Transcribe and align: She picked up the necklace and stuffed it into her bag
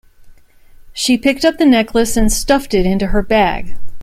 She 0.93 1.15
picked 1.15 1.45
up 1.45 1.59
the 1.59 1.65
necklace 1.67 2.17
and 2.17 2.33
stuffed 2.33 2.73
it 2.73 2.87
into 2.87 3.05
her 3.05 3.21
bag 3.21 3.75